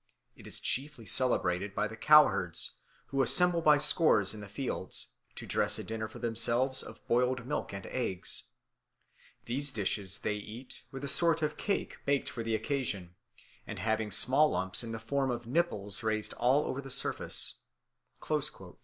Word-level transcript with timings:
It 0.35 0.47
is 0.47 0.59
chiefly 0.59 1.05
celebrated 1.05 1.75
by 1.75 1.87
the 1.87 1.95
cow 1.95 2.25
herds, 2.25 2.71
who 3.09 3.21
assemble 3.21 3.61
by 3.61 3.77
scores 3.77 4.33
in 4.33 4.41
the 4.41 4.49
fields, 4.49 5.11
to 5.35 5.45
dress 5.45 5.77
a 5.77 5.83
dinner 5.83 6.07
for 6.07 6.17
themselves, 6.17 6.81
of 6.81 7.05
boiled 7.07 7.45
milk 7.45 7.71
and 7.71 7.85
eggs. 7.85 8.45
These 9.45 9.71
dishes 9.71 10.17
they 10.21 10.37
eat 10.37 10.85
with 10.89 11.03
a 11.03 11.07
sort 11.07 11.43
of 11.43 11.55
cakes 11.55 11.97
baked 12.03 12.29
for 12.29 12.41
the 12.41 12.55
occasion, 12.55 13.13
and 13.67 13.77
having 13.77 14.09
small 14.09 14.49
lumps 14.49 14.83
in 14.83 14.91
the 14.91 14.97
form 14.97 15.29
of 15.29 15.45
nipples, 15.45 16.01
raised 16.01 16.33
all 16.33 16.65
over 16.65 16.81
the 16.81 16.89
surface." 16.89 17.59